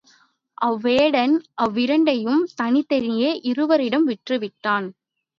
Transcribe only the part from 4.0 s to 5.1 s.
விற்றுவிட்டான்.